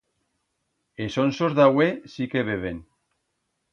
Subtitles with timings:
[1.05, 2.81] Es onsos d'ahué sí que beben.